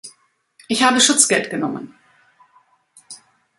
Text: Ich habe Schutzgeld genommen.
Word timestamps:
Ich 0.67 0.81
habe 0.81 0.99
Schutzgeld 0.99 1.51
genommen. 1.51 1.93